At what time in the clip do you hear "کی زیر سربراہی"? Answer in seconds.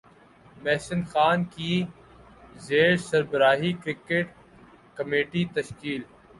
1.53-3.71